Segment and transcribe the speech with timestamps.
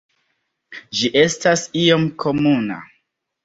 [1.01, 2.83] Ĝi estas iom komuna.